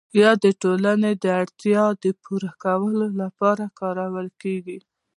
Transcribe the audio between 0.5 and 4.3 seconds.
ټولنې د اړتیاوو د پوره کولو لپاره کارول